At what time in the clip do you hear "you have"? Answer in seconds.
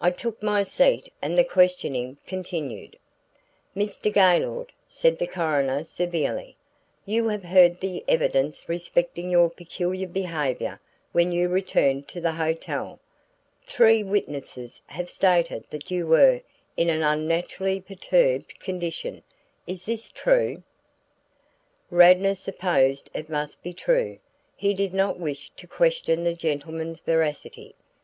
7.06-7.44